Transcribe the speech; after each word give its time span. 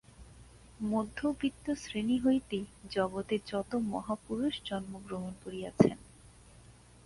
মধ্যবিত্ত 0.83 1.65
শ্রেণী 1.75 2.17
হইতেই 2.19 2.65
জগতে 2.91 3.35
যত 3.47 3.71
মহাপুরুষ 3.91 4.53
জন্মগ্রহণ 4.65 5.31
করিয়াছেন। 5.43 5.97